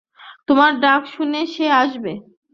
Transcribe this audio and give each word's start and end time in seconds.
তোমার 0.47 0.71
ডাক 0.79 1.01
শুনে 1.07 1.41
সে 1.47 1.65
আসবে। 1.81 2.13